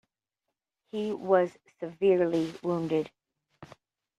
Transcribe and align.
He 0.91 1.11
was 1.11 1.51
severely 1.79 2.51
wounded. 2.63 3.11